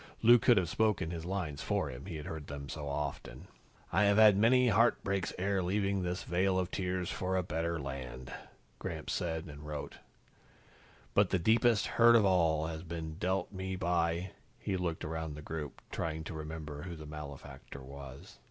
Lou 0.23 0.39
could 0.39 0.57
have 0.57 0.67
spoken 0.67 1.11
his 1.11 1.25
lines 1.25 1.61
for 1.61 1.91
him, 1.91 2.07
he 2.07 2.15
had 2.15 2.25
heard 2.25 2.47
them 2.47 2.67
so 2.69 2.87
often. 2.87 3.47
"I 3.91 4.05
have 4.05 4.17
had 4.17 4.35
many 4.35 4.69
heartbreaks 4.69 5.31
ere 5.37 5.61
leaving 5.61 6.01
this 6.01 6.23
vale 6.23 6.57
of 6.57 6.71
tears 6.71 7.11
for 7.11 7.37
a 7.37 7.43
better 7.43 7.79
land," 7.79 8.33
Gramps 8.79 9.13
said 9.13 9.45
and 9.45 9.61
wrote. 9.63 9.97
"But 11.13 11.29
the 11.29 11.37
deepest 11.37 11.85
hurt 11.85 12.15
of 12.15 12.25
all 12.25 12.65
has 12.65 12.81
been 12.81 13.17
dealt 13.19 13.51
me 13.51 13.75
by" 13.75 14.31
He 14.59 14.75
looked 14.75 15.05
around 15.05 15.35
the 15.35 15.43
group, 15.43 15.83
trying 15.91 16.23
to 16.23 16.33
remember 16.33 16.81
who 16.81 16.95
the 16.95 17.05
malefactor 17.05 17.83
was. 17.83 18.39